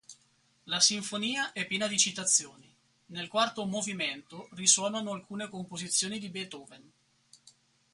La 0.65 0.79
sinfonia 0.81 1.51
è 1.51 1.67
piena 1.67 1.85
di 1.85 1.99
citazioni: 1.99 2.67
nel 3.09 3.27
quarto 3.27 3.65
movimento 3.65 4.47
risuonano 4.53 5.11
alcune 5.11 5.47
composizioni 5.47 6.17
di 6.17 6.29
Beethoven. 6.31 6.91